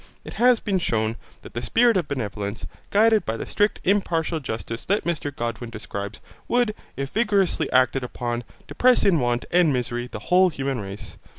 It 0.23 0.33
has 0.41 0.59
been 0.59 0.79
shewn, 0.79 1.15
that 1.43 1.53
the 1.53 1.61
spirit 1.61 1.95
of 1.95 2.07
benevolence, 2.07 2.65
guided 2.89 3.23
by 3.23 3.37
the 3.37 3.45
strict 3.45 3.79
impartial 3.83 4.39
justice 4.39 4.83
that 4.85 5.03
Mr 5.03 5.31
Godwin 5.35 5.69
describes, 5.69 6.19
would, 6.47 6.73
if 6.97 7.11
vigorously 7.11 7.71
acted 7.71 8.03
upon, 8.03 8.43
depress 8.65 9.05
in 9.05 9.19
want 9.19 9.45
and 9.51 9.71
misery 9.71 10.07
the 10.07 10.17
whole 10.33 10.49
human 10.49 10.79
race. 10.79 11.19